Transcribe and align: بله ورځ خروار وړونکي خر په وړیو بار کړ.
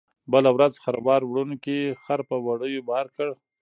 بله 0.33 0.49
ورځ 0.55 0.73
خروار 0.83 1.21
وړونکي 1.25 1.77
خر 2.03 2.19
په 2.29 2.35
وړیو 2.45 2.85
بار 2.89 3.05
کړ. 3.15 3.29